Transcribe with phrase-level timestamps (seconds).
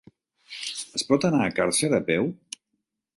[0.99, 2.31] Es pot anar a Càrcer a peu?